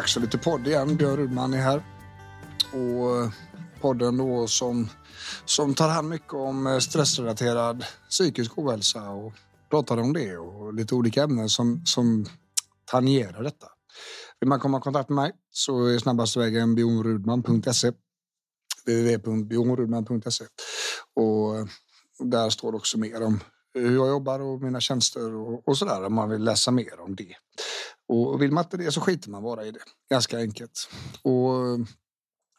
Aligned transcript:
Dags 0.00 0.14
för 0.14 0.20
lite 0.20 0.38
podd 0.38 0.66
igen. 0.66 0.96
Björn 0.96 1.16
Rudman 1.16 1.54
är 1.54 1.58
här. 1.58 1.82
Och 2.72 3.16
eh, 3.16 3.30
podden 3.80 4.16
då 4.16 4.46
som, 4.46 4.88
som 5.44 5.74
tar 5.74 5.88
hand 5.88 6.08
mycket 6.08 6.32
om 6.32 6.66
eh, 6.66 6.78
stressrelaterad 6.78 7.84
psykisk 8.10 8.58
ohälsa 8.58 9.10
och 9.10 9.32
pratar 9.70 9.96
om 9.96 10.12
det 10.12 10.36
och 10.36 10.74
lite 10.74 10.94
olika 10.94 11.22
ämnen 11.22 11.48
som, 11.48 11.82
som 11.86 12.26
tangerar 12.84 13.42
detta. 13.42 13.66
Vill 14.40 14.48
man 14.48 14.60
komma 14.60 14.78
i 14.78 14.80
kontakt 14.80 15.08
med 15.08 15.16
mig 15.16 15.32
så 15.50 15.86
är 15.86 15.98
snabbaste 15.98 16.38
vägen 16.38 16.74
bjornrudman.se 16.74 17.92
www.bjornrudman.se 18.86 20.44
och 21.14 21.56
eh, 21.56 21.66
där 22.18 22.50
står 22.50 22.74
också 22.74 22.98
mer 22.98 23.22
om 23.22 23.40
hur 23.74 23.94
jag 23.94 24.08
jobbar 24.08 24.40
och 24.40 24.62
mina 24.62 24.80
tjänster 24.80 25.34
och, 25.34 25.68
och 25.68 25.78
sådär 25.78 26.04
om 26.04 26.14
man 26.14 26.30
vill 26.30 26.44
läsa 26.44 26.70
mer 26.70 27.00
om 27.00 27.16
det. 27.16 27.34
Och 28.10 28.42
vill 28.42 28.52
man 28.52 28.64
inte 28.64 28.76
det 28.76 28.92
så 28.92 29.00
skiter 29.00 29.30
man 29.30 29.42
bara 29.42 29.64
i 29.64 29.70
det. 29.70 29.80
Ganska 30.10 30.38
enkelt. 30.38 30.90
Och 31.22 31.86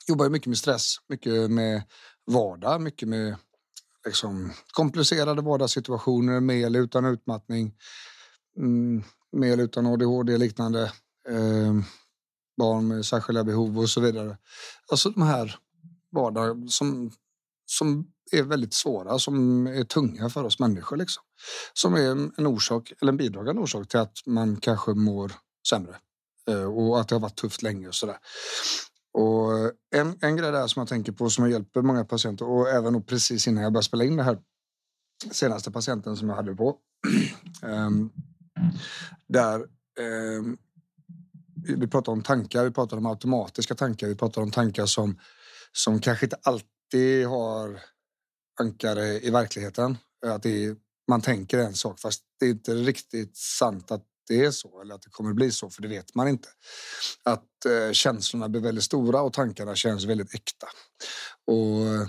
jobbar 0.07 0.29
mycket 0.29 0.47
med 0.47 0.57
stress, 0.57 0.95
mycket 1.07 1.51
med 1.51 1.83
vardag, 2.25 2.81
mycket 2.81 3.07
med 3.07 3.35
liksom, 4.05 4.51
komplicerade 4.73 5.41
vardagssituationer 5.41 6.39
med 6.39 6.65
eller 6.65 6.79
utan 6.79 7.05
utmattning. 7.05 7.73
Mm, 8.57 9.03
med 9.31 9.53
eller 9.53 9.63
utan 9.63 9.85
ADHD 9.85 10.37
liknande. 10.37 10.83
Eh, 11.29 11.73
barn 12.57 12.87
med 12.87 13.05
särskilda 13.05 13.43
behov 13.43 13.79
och 13.79 13.89
så 13.89 14.01
vidare. 14.01 14.37
Alltså 14.91 15.09
de 15.09 15.21
här 15.21 15.55
vardag 16.11 16.69
som, 16.69 17.11
som 17.65 18.11
är 18.31 18.43
väldigt 18.43 18.73
svåra, 18.73 19.19
som 19.19 19.67
är 19.67 19.83
tunga 19.83 20.29
för 20.29 20.43
oss 20.43 20.59
människor. 20.59 20.97
Liksom. 20.97 21.23
Som 21.73 21.93
är 21.93 22.09
en 22.37 22.47
orsak, 22.47 22.93
eller 23.01 23.11
en 23.11 23.17
bidragande 23.17 23.61
orsak 23.61 23.87
till 23.87 23.99
att 23.99 24.17
man 24.25 24.55
kanske 24.55 24.93
mår 24.93 25.31
sämre. 25.69 25.95
Eh, 26.47 26.63
och 26.63 26.99
att 26.99 27.07
det 27.07 27.15
har 27.15 27.19
varit 27.19 27.35
tufft 27.35 27.61
länge 27.61 27.87
och 27.87 27.95
sådär. 27.95 28.17
Och 29.13 29.51
en, 29.95 30.17
en 30.21 30.37
grej 30.37 30.51
där 30.51 30.67
som 30.67 30.79
jag 30.79 30.87
tänker 30.87 31.11
på 31.11 31.29
som 31.29 31.43
jag 31.43 31.51
hjälper 31.51 31.81
många 31.81 32.05
patienter 32.05 32.45
och 32.45 32.69
även 32.69 33.03
precis 33.03 33.47
innan 33.47 33.63
jag 33.63 33.73
började 33.73 33.85
spela 33.85 34.03
in 34.03 34.15
det 34.15 34.23
här 34.23 34.37
senaste 35.31 35.71
patienten 35.71 36.17
som 36.17 36.29
jag 36.29 36.35
hade 36.35 36.55
på. 36.55 36.77
Ehm, 37.63 38.09
där 39.27 39.65
ehm, 39.99 40.57
vi 41.77 41.87
pratar 41.87 42.11
om 42.11 42.21
tankar, 42.21 42.63
vi 42.63 42.71
pratar 42.71 42.97
om 42.97 43.05
automatiska 43.05 43.75
tankar, 43.75 44.07
vi 44.07 44.15
pratar 44.15 44.41
om 44.41 44.51
tankar 44.51 44.85
som, 44.85 45.19
som 45.71 45.99
kanske 45.99 46.25
inte 46.25 46.37
alltid 46.43 47.27
har 47.27 47.81
ankare 48.61 49.19
i 49.19 49.29
verkligheten. 49.29 49.97
Att 50.25 50.45
är, 50.45 50.75
man 51.07 51.21
tänker 51.21 51.57
en 51.57 51.73
sak 51.73 51.99
fast 51.99 52.23
det 52.39 52.45
är 52.45 52.49
inte 52.49 52.73
riktigt 52.73 53.37
sant 53.37 53.91
att 53.91 54.05
det 54.27 54.45
är 54.45 54.51
så 54.51 54.81
eller 54.81 54.95
att 54.95 55.01
det 55.01 55.09
kommer 55.09 55.33
bli 55.33 55.51
så, 55.51 55.69
för 55.69 55.81
det 55.81 55.87
vet 55.87 56.15
man 56.15 56.27
inte. 56.27 56.47
Att 57.23 57.65
eh, 57.65 57.91
känslorna 57.91 58.49
blir 58.49 58.61
väldigt 58.61 58.83
stora 58.83 59.21
och 59.21 59.33
tankarna 59.33 59.75
känns 59.75 60.05
väldigt 60.05 60.35
äkta. 60.35 60.67
Och 61.47 62.07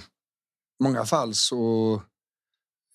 i 0.80 0.84
många 0.84 1.04
fall 1.04 1.34
så, 1.34 1.94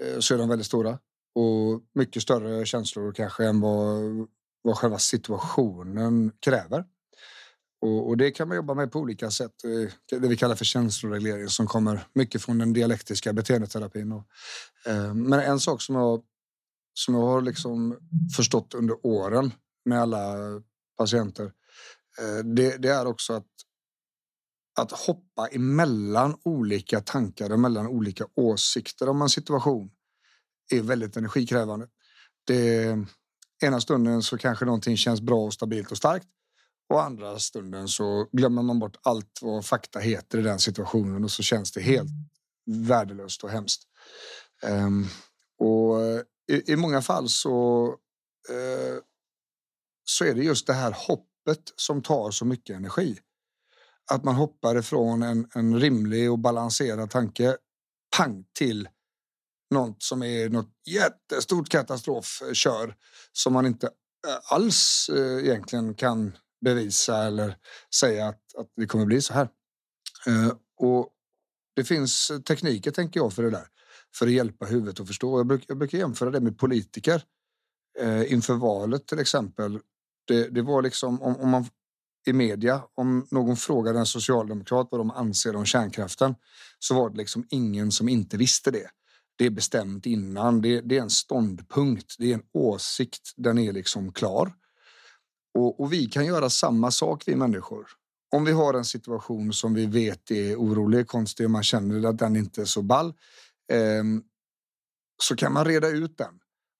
eh, 0.04 0.20
så 0.20 0.34
är 0.34 0.38
de 0.38 0.50
väldigt 0.50 0.68
stora 0.68 1.00
och 1.36 1.82
mycket 1.96 2.24
större 2.24 2.66
känslor 2.66 3.12
kanske 3.12 3.46
än 3.46 3.62
vad, 3.62 4.28
vad 4.62 4.78
själva 4.78 5.00
situationen 5.00 6.32
kräver. 6.40 6.86
Och, 7.82 8.08
och, 8.08 8.18
det 8.18 8.32
kan 8.32 8.48
man 8.48 8.58
jobba 8.58 8.74
med 8.74 8.92
på 8.92 9.00
olika 9.00 9.32
sätt. 9.32 9.64
Eh, 9.64 10.20
det 10.20 10.28
vi 10.28 10.38
kallar 10.38 10.56
för 10.56 10.66
känsloreglering 10.66 11.50
som 11.50 11.68
kommer 11.68 12.08
mycket 12.14 12.42
från 12.42 12.58
den 12.58 12.74
dialektiska 12.74 13.34
beteendeterapin. 13.34 14.12
Och, 14.12 14.24
eh, 14.86 15.14
men 15.14 15.40
en 15.40 15.60
sak 15.60 15.82
som 15.82 15.96
jag 15.96 16.24
som 16.94 17.16
jag 17.16 17.22
har 17.22 17.42
liksom 17.42 17.98
förstått 18.36 18.74
under 18.74 19.06
åren 19.06 19.54
med 19.86 20.02
alla 20.02 20.36
patienter, 20.98 21.46
eh, 22.20 22.46
det, 22.46 22.78
det, 22.78 22.90
är 22.90 23.06
också 23.06 23.34
att, 23.34 23.48
att 24.80 24.92
hoppa 24.92 25.48
emellan 25.48 26.38
olika 26.44 27.02
tankar 27.02 27.52
och 27.52 27.60
mellan 27.60 27.88
olika 27.88 28.26
åsikter 28.36 29.10
om 29.10 29.22
en 29.22 29.30
situation 29.30 29.90
är 30.72 30.82
väldigt 30.82 31.18
energikrävande. 31.18 31.88
Det, 32.48 32.98
ena 33.64 33.82
stunden 33.82 34.24
så 34.24 34.38
kanske 34.38 34.66
någonting 34.66 34.98
känns 34.98 35.22
bra 35.22 35.46
och 35.46 35.54
stabilt 35.54 35.92
och 35.92 35.98
starkt 35.98 36.28
och 36.90 37.04
andra 37.04 37.40
stunden 37.40 37.88
så 37.88 38.28
glömmer 38.32 38.62
man 38.62 38.80
bort 38.80 38.98
allt 39.02 39.40
vad 39.42 39.66
fakta 39.66 40.00
heter 40.00 40.38
i 40.38 40.42
den 40.42 40.60
situationen 40.60 41.24
och 41.24 41.32
så 41.32 41.44
känns 41.44 41.72
det 41.72 41.82
helt 41.82 42.10
värdelöst 42.66 43.44
och 43.44 43.50
hemskt. 43.50 43.84
Um, 44.64 45.08
och 45.60 46.02
eh, 46.02 46.22
i, 46.52 46.72
i 46.72 46.76
många 46.76 47.02
fall 47.02 47.30
så, 47.30 47.88
uh, 48.50 49.00
så 50.04 50.26
är 50.26 50.34
det 50.36 50.44
just 50.44 50.68
det 50.68 50.74
här 50.74 50.92
hoppet 50.92 51.74
som 51.76 52.02
tar 52.02 52.32
så 52.32 52.46
mycket 52.46 52.76
energi. 52.76 53.20
Att 54.12 54.24
man 54.24 54.36
hoppar 54.36 54.78
ifrån 54.78 55.24
en, 55.24 55.48
en 55.56 55.80
rimlig 55.80 56.32
och 56.32 56.40
balanserad 56.40 57.10
tanke 57.10 57.58
pang 58.18 58.46
till 58.58 58.90
något 59.70 60.04
som 60.04 60.24
är 60.24 60.50
något 60.50 60.72
jättestort 60.86 61.70
katastrofkör 61.70 62.88
eh, 62.88 62.94
som 63.32 63.54
man 63.54 63.66
inte 63.66 63.90
alls 64.50 65.10
egentligen 65.42 65.94
kan 65.94 66.38
bevisa 66.66 67.24
eller 67.24 67.58
säga 67.96 68.28
att, 68.28 68.56
att 68.58 68.68
det 68.76 68.86
kommer 68.86 69.06
bli 69.06 69.22
så 69.22 69.34
här. 69.34 69.50
Eh, 70.28 70.54
och 70.78 71.10
det 71.76 71.84
finns 71.84 72.32
tekniker, 72.48 72.92
tänker 72.92 73.20
jag, 73.20 73.34
för 73.34 73.44
det 73.44 73.50
där 73.52 73.68
för 74.16 74.28
att 74.28 74.34
hjälpa 74.34 74.66
huvudet 74.66 75.00
att 75.00 75.08
förstå. 75.08 75.40
Jag 75.40 75.48
brukar, 75.48 75.66
jag 75.68 75.78
brukar 75.78 75.98
jämföra 75.98 76.32
det 76.32 76.40
med 76.40 76.58
politiker 76.58 77.24
eh, 78.00 78.34
inför 78.34 78.54
valet 78.54 79.08
till 79.08 79.20
exempel. 79.20 79.80
Det, 80.28 80.48
det 80.50 80.62
var 80.62 80.82
liksom 80.82 81.22
om, 81.22 81.36
om, 81.36 81.50
man 81.50 81.66
i 82.26 82.34
media, 82.34 82.84
om 82.96 83.28
någon 83.32 83.58
frågade 83.58 84.00
en 84.00 84.06
socialdemokrat 84.06 84.88
vad 84.92 85.00
de 85.00 85.12
anser 85.12 85.56
om 85.56 85.66
kärnkraften 85.66 86.36
så 86.80 86.96
var 86.96 87.10
det 87.10 87.18
liksom 87.18 87.46
ingen 87.50 87.92
som 87.92 88.10
inte 88.10 88.38
visste 88.38 88.72
det. 88.72 88.90
Det 89.36 89.46
är 89.46 89.50
bestämt 89.50 90.06
innan. 90.06 90.62
Det, 90.62 90.82
det 90.82 90.98
är 90.98 91.02
en 91.02 91.10
ståndpunkt. 91.10 92.16
Det 92.20 92.32
är 92.32 92.34
en 92.34 92.46
åsikt. 92.54 93.34
Den 93.36 93.58
är 93.58 93.74
liksom 93.74 94.14
klar. 94.14 94.54
Och, 95.58 95.80
och, 95.80 95.94
vi 95.94 96.06
kan 96.06 96.26
göra 96.26 96.50
samma 96.50 96.92
sak, 96.92 97.24
vi 97.26 97.36
människor. 97.36 97.88
Om 98.36 98.46
vi 98.46 98.52
har 98.52 98.74
en 98.74 98.86
situation 98.86 99.54
som 99.54 99.74
vi 99.74 99.86
vet 99.86 100.32
är 100.32 100.56
orolig, 100.56 101.08
konstig 101.08 101.46
och 101.46 101.52
man 101.52 101.64
känner 101.64 102.10
att 102.10 102.18
den 102.18 102.36
inte 102.36 102.62
är 102.62 102.66
så 102.66 102.82
ball 102.82 103.14
Eh, 103.72 104.04
så 105.24 105.36
kan 105.36 105.54
man 105.54 105.66
reda 105.66 105.88
ut 105.88 106.18
den. 106.18 106.40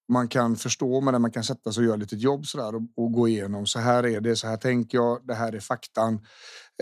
Man 0.10 0.28
kan 0.28 0.56
förstå 0.56 1.02
med 1.02 1.14
den, 1.14 1.22
man 1.22 1.32
kan 1.32 1.44
sätta 1.44 1.72
sig 1.72 1.82
och 1.82 1.88
göra 1.88 1.96
lite 1.96 2.16
jobb 2.16 2.48
så 2.48 2.58
där 2.58 2.76
och, 2.76 2.82
och, 2.96 3.12
gå 3.12 3.28
igenom. 3.28 3.68
Så 3.68 3.80
här 3.80 4.06
är 4.06 4.22
det, 4.22 4.36
så 4.36 4.48
här 4.48 4.58
tänker 4.58 4.98
jag, 4.98 5.28
det 5.28 5.34
här 5.34 5.54
är 5.54 5.60
faktan, 5.60 6.14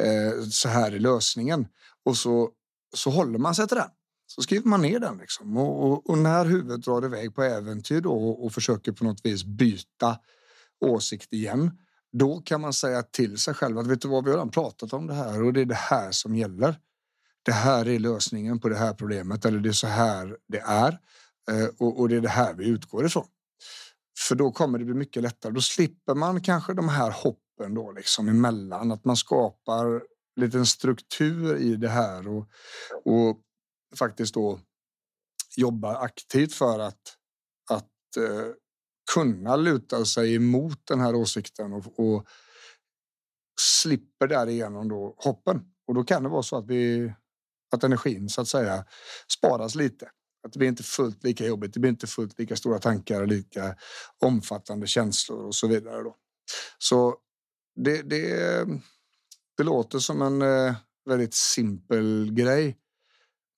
eh, 0.02 0.44
så 0.50 0.70
här 0.70 0.92
är 0.92 1.00
lösningen. 1.00 1.68
Och 2.06 2.18
så, 2.18 2.50
så 2.96 3.10
håller 3.10 3.40
man 3.40 3.56
sig 3.56 3.68
till 3.68 3.78
den. 3.78 3.90
Så 4.28 4.42
skriver 4.42 4.70
man 4.70 4.82
ner 4.82 5.00
den. 5.00 5.18
Liksom. 5.18 5.58
Och, 5.58 5.92
och, 5.92 6.10
och, 6.10 6.18
när 6.18 6.46
huvudet 6.46 6.82
drar 6.82 7.06
iväg 7.06 7.36
på 7.36 7.44
äventyr 7.44 8.02
då 8.02 8.14
och, 8.14 8.46
och 8.46 8.54
försöker 8.54 8.92
på 8.92 9.04
något 9.04 9.26
vis 9.26 9.44
byta 9.44 10.20
åsikt 10.86 11.34
igen, 11.34 11.72
då 12.18 12.42
kan 12.42 12.62
man 12.62 12.74
säga 12.74 13.04
till 13.04 13.38
sig 13.38 13.54
själv 13.54 13.78
att 13.78 13.88
vet 13.88 14.02
du 14.02 14.08
vad, 14.08 14.24
vi 14.24 14.30
har 14.30 14.38
redan 14.38 14.52
pratat 14.52 14.94
om 14.94 15.08
det 15.08 15.14
här 15.14 15.44
och 15.44 15.54
det 15.54 15.62
är 15.62 15.66
det 15.66 15.76
här 15.76 16.12
som 16.12 16.36
gäller 16.36 16.80
det 17.46 17.52
här 17.52 17.88
är 17.88 18.00
lösningen 18.00 18.60
på 18.60 18.70
det 18.70 18.76
här 18.76 18.94
problemet 18.94 19.46
eller 19.46 19.60
det 19.60 19.70
är 19.70 19.74
så 19.74 19.88
här 19.88 20.38
det 20.48 20.60
är 20.60 21.00
eh, 21.52 21.68
och, 21.78 22.00
och 22.00 22.10
det 22.10 22.16
är 22.16 22.22
det 22.22 22.30
här 22.30 22.54
vi 22.54 22.68
utgår 22.68 23.06
ifrån. 23.06 23.28
För 24.28 24.36
då 24.36 24.52
kommer 24.52 24.80
det 24.80 24.86
bli 24.86 24.94
mycket 24.94 25.24
lättare. 25.24 25.54
Då 25.54 25.62
slipper 25.62 26.16
man 26.16 26.42
kanske 26.42 26.74
de 26.74 26.90
här 26.90 27.12
hoppen 27.12 27.74
då 27.74 27.92
liksom 27.92 28.30
emellan, 28.30 28.92
att 28.92 29.06
man 29.06 29.18
skapar 29.18 30.04
liten 30.36 30.66
struktur 30.66 31.58
i 31.58 31.76
det 31.76 31.90
här 31.90 32.28
och, 32.28 32.50
och 33.06 33.42
faktiskt 33.96 34.34
då 34.34 34.60
jobbar 35.58 35.96
aktivt 35.96 36.54
för 36.54 36.80
att, 36.80 37.18
att 37.70 38.18
eh, 38.18 38.48
kunna 39.14 39.56
luta 39.56 40.06
sig 40.06 40.36
emot 40.36 40.88
den 40.88 41.00
här 41.00 41.16
åsikten 41.16 41.74
och, 41.74 42.00
och 42.00 42.28
slipper 43.62 44.28
därigenom 44.28 44.90
då 44.90 45.16
hoppen. 45.18 45.62
Och 45.88 45.96
då 45.96 46.04
kan 46.04 46.24
det 46.24 46.30
vara 46.30 46.44
så 46.44 46.58
att 46.58 46.68
vi 46.68 47.14
att 47.72 47.84
energin 47.84 48.30
så 48.30 48.42
att 48.42 48.48
säga 48.48 48.86
sparas 49.40 49.76
lite. 49.76 50.10
Att 50.46 50.54
det 50.54 50.60
blir 50.60 50.70
inte 50.70 50.84
fullt 50.84 51.24
lika 51.24 51.46
jobbigt. 51.46 51.74
Det 51.74 51.80
blir 51.80 51.92
inte 51.92 52.08
fullt 52.08 52.40
lika 52.40 52.56
stora 52.56 52.80
tankar, 52.80 53.26
lika 53.26 53.76
omfattande 54.24 54.88
känslor 54.88 55.46
och 55.46 55.56
så 55.56 55.68
vidare. 55.68 56.04
Då. 56.04 56.16
Så 56.78 57.16
det, 57.76 58.02
det, 58.02 58.66
det 59.58 59.64
låter 59.64 60.00
som 60.00 60.22
en 60.22 60.42
eh, 60.42 60.76
väldigt 61.06 61.34
simpel 61.34 62.34
grej. 62.34 62.78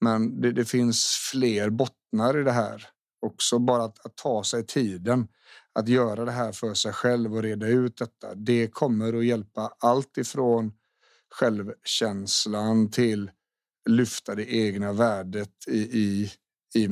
Men 0.02 0.42
det, 0.42 0.52
det, 0.52 0.66
finns 0.66 1.30
fler 1.32 1.70
bottnar 1.70 2.40
i 2.40 2.44
det 2.44 2.52
här. 2.52 2.90
Också 3.28 3.60
bara 3.60 3.84
att, 3.84 4.06
att, 4.06 4.16
ta 4.16 4.44
sig 4.44 4.66
tiden 4.66 5.28
att 5.74 5.88
göra 5.88 6.26
det 6.26 6.32
här 6.32 6.52
för 6.52 6.74
sig 6.74 6.94
själv 6.94 7.36
och 7.36 7.44
reda 7.44 7.68
ut 7.68 7.98
detta. 7.98 8.36
Det 8.36 8.68
kommer 8.68 9.14
att 9.14 9.26
hjälpa 9.26 9.74
allt 9.80 10.18
ifrån 10.18 10.72
självkänslan 11.30 12.92
till 12.92 13.32
lyfta 13.90 14.36
det 14.36 14.54
egna 14.54 14.94
värdet 14.94 15.68
i, 15.68 15.78
i, 15.78 16.32
i 16.76 16.88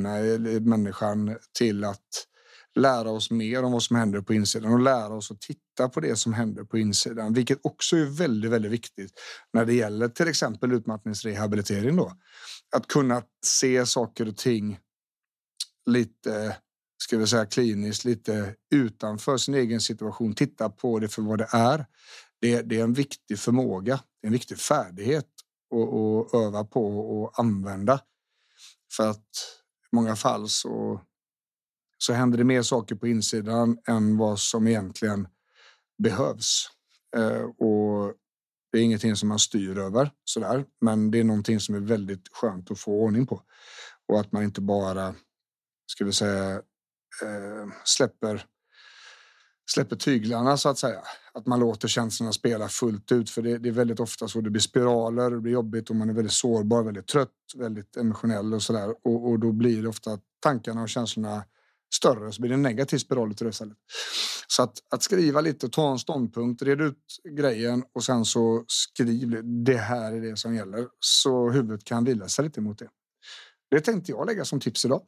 människan 0.59 1.37
till 1.57 1.83
att 1.83 2.25
lära 2.75 3.11
oss 3.11 3.31
mer 3.31 3.63
om 3.63 3.71
vad 3.71 3.83
som 3.83 3.95
händer 3.95 4.21
på 4.21 4.33
insidan 4.33 4.73
och 4.73 4.79
lära 4.79 5.13
oss 5.13 5.31
att 5.31 5.41
titta 5.41 5.89
på 5.89 5.99
det 5.99 6.15
som 6.15 6.33
händer 6.33 6.63
på 6.63 6.77
insidan, 6.77 7.33
vilket 7.33 7.59
också 7.61 7.97
är 7.97 8.05
väldigt, 8.05 8.51
väldigt 8.51 8.71
viktigt 8.71 9.11
när 9.53 9.65
det 9.65 9.73
gäller 9.73 10.07
till 10.07 10.27
exempel 10.27 10.71
utmattningsrehabilitering. 10.71 11.95
Då. 11.95 12.11
Att 12.75 12.87
kunna 12.87 13.21
se 13.45 13.85
saker 13.85 14.27
och 14.27 14.37
ting 14.37 14.79
lite, 15.85 16.57
ska 17.03 17.17
vi 17.17 17.27
säga 17.27 17.45
kliniskt, 17.45 18.05
lite 18.05 18.55
utanför 18.71 19.37
sin 19.37 19.55
egen 19.55 19.81
situation. 19.81 20.35
Titta 20.35 20.69
på 20.69 20.99
det 20.99 21.07
för 21.07 21.21
vad 21.21 21.37
det 21.37 21.47
är. 21.51 21.85
Det, 22.41 22.61
det 22.61 22.79
är 22.79 22.83
en 22.83 22.93
viktig 22.93 23.39
förmåga, 23.39 23.99
en 24.21 24.31
viktig 24.31 24.57
färdighet 24.57 25.27
att 25.71 26.33
öva 26.33 26.63
på 26.63 26.99
och 26.99 27.39
använda. 27.39 27.99
För 28.97 29.09
att 29.09 29.27
i 29.91 29.95
många 29.95 30.15
fall 30.15 30.49
så 30.49 31.01
så 31.97 32.13
händer 32.13 32.37
det 32.37 32.43
mer 32.43 32.61
saker 32.61 32.95
på 32.95 33.07
insidan 33.07 33.77
än 33.87 34.17
vad 34.17 34.39
som 34.39 34.67
egentligen 34.67 35.27
behövs. 36.03 36.69
Eh, 37.15 37.43
och 37.43 38.13
det 38.71 38.79
är 38.79 38.83
ingenting 38.83 39.15
som 39.15 39.29
man 39.29 39.39
styr 39.39 39.77
över 39.77 40.11
sådär, 40.23 40.65
men 40.81 41.11
det 41.11 41.19
är 41.19 41.23
någonting 41.23 41.59
som 41.59 41.75
är 41.75 41.79
väldigt 41.79 42.27
skönt 42.31 42.71
att 42.71 42.79
få 42.79 42.91
ordning 42.91 43.27
på 43.27 43.41
och 44.07 44.19
att 44.19 44.31
man 44.31 44.43
inte 44.43 44.61
bara 44.61 45.15
ska 45.95 46.05
vi 46.05 46.13
säga 46.13 46.53
eh, 47.23 47.67
släpper 47.83 48.45
släpper 49.71 49.95
tyglarna 49.95 50.57
så 50.57 50.69
att 50.69 50.77
säga. 50.77 51.01
Att 51.33 51.45
man 51.45 51.59
låter 51.59 51.87
känslorna 51.87 52.33
spela 52.33 52.67
fullt 52.67 53.11
ut 53.11 53.29
för 53.29 53.41
det, 53.41 53.57
det, 53.57 53.69
är 53.69 53.73
väldigt 53.73 53.99
ofta 53.99 54.27
så 54.27 54.41
det 54.41 54.49
blir 54.49 54.61
spiraler, 54.61 55.31
det 55.31 55.39
blir 55.39 55.53
jobbigt 55.53 55.89
och 55.89 55.95
man 55.95 56.09
är 56.09 56.13
väldigt 56.13 56.33
sårbar, 56.33 56.83
väldigt 56.83 57.07
trött, 57.07 57.29
väldigt 57.55 57.97
emotionell 57.97 58.53
och 58.53 58.61
sådär 58.61 58.89
och, 58.89 59.29
och 59.29 59.39
då 59.39 59.51
blir 59.51 59.81
det 59.81 59.87
ofta 59.87 60.19
tankarna 60.39 60.81
och 60.81 60.89
känslorna 60.89 61.43
större 61.95 62.31
så 62.31 62.41
blir 62.41 62.49
det 62.49 62.55
en 62.55 62.61
negativ 62.61 62.97
spiral 62.97 63.31
utav 63.31 63.45
det 63.45 63.49
istället. 63.49 63.77
Så 64.47 64.63
att, 64.63 64.73
att 64.89 65.03
skriva 65.03 65.41
lite, 65.41 65.69
ta 65.69 65.91
en 65.91 65.99
ståndpunkt, 65.99 66.61
red 66.61 66.81
ut 66.81 66.97
grejen 67.29 67.83
och 67.93 68.03
sen 68.03 68.25
så 68.25 68.65
skriv 68.67 69.41
det 69.65 69.77
här 69.77 70.13
är 70.13 70.21
det 70.21 70.37
som 70.37 70.55
gäller 70.55 70.87
så 70.99 71.49
huvudet 71.49 71.83
kan 71.83 72.03
vila 72.03 72.27
sig 72.27 72.45
lite 72.45 72.61
mot 72.61 72.79
det. 72.79 72.89
Det 73.71 73.81
tänkte 73.81 74.11
jag 74.11 74.27
lägga 74.27 74.45
som 74.45 74.59
tips 74.59 74.85
idag. 74.85 75.01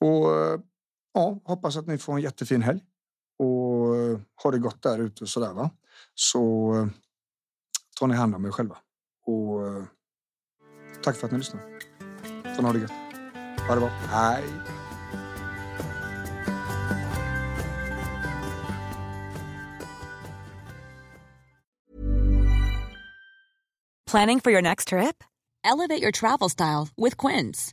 Och 0.00 0.36
eh, 0.36 0.60
ja, 1.14 1.40
hoppas 1.44 1.76
att 1.76 1.86
ni 1.86 1.98
får 1.98 2.12
en 2.12 2.20
jättefin 2.20 2.62
helg 2.62 2.80
och 3.38 3.96
eh, 3.96 4.20
ha 4.42 4.50
det 4.50 4.58
gott 4.58 4.82
där 4.82 4.98
ute 4.98 5.24
och 5.24 5.28
så 5.28 5.40
där 5.40 5.52
va. 5.52 5.70
Så 6.14 6.74
eh, 6.74 6.86
tar 7.98 8.06
ni 8.06 8.14
hand 8.14 8.34
om 8.34 8.44
er 8.44 8.50
själva 8.50 8.76
och 9.26 9.60
tack 11.02 11.16
för 11.16 11.26
att 11.26 11.32
ni 11.32 11.38
lyssnar. 11.38 11.62
Sen 12.56 12.64
ha 12.64 12.72
det 12.72 12.78
gött. 12.78 12.92
Ha 13.68 13.74
det 13.74 13.80
bra. 13.80 13.88
Hej! 13.88 14.44
Planning 24.12 24.40
for 24.40 24.50
your 24.50 24.60
next 24.60 24.88
trip? 24.88 25.24
Elevate 25.64 26.02
your 26.02 26.10
travel 26.10 26.50
style 26.50 26.88
with 26.98 27.16
Quince. 27.16 27.72